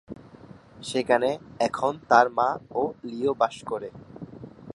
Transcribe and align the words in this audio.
সেখানে 0.83 1.29
এখন 1.59 1.93
তার 2.09 2.27
মা 2.37 2.49
ও 2.71 2.81
লিও 3.03 3.33
বাস 3.33 3.55
করে। 3.65 3.89